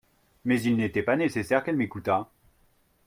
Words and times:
Mais 0.45 0.59
il 0.63 0.77
n'était 0.77 1.03
pas 1.03 1.15
nécessaire 1.15 1.63
qu'elle 1.63 1.75
m'écoutat. 1.75 2.27